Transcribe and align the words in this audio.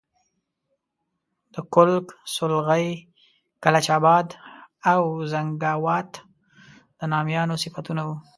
د 1.53 1.55
کُلک، 1.73 2.05
سولغی، 2.33 2.87
کلچ 3.63 3.87
آباد 3.97 4.27
او 4.91 5.01
زنګاوات 5.31 6.11
د 6.97 6.99
نامیانو 7.13 7.55
صفتونه 7.63 8.01
وو. 8.07 8.15